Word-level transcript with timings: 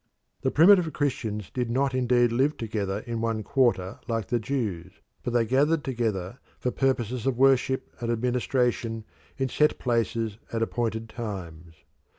The 0.41 0.49
primitive 0.49 0.91
Christians 0.93 1.51
did 1.51 1.69
not 1.69 1.93
indeed 1.93 2.31
live 2.31 2.57
together 2.57 3.03
in 3.05 3.21
one 3.21 3.43
quarter 3.43 3.99
like 4.07 4.29
the 4.29 4.39
Jews, 4.39 4.93
but 5.21 5.31
they 5.31 5.45
gathered 5.45 5.83
together 5.83 6.39
for 6.57 6.71
purposes 6.71 7.27
of 7.27 7.37
worship 7.37 7.87
and 7.99 8.11
administration 8.11 9.03
in 9.37 9.47
set 9.47 9.77
places 9.77 10.39
at 10.51 10.63
appointed 10.63 11.07
times. 11.07 11.75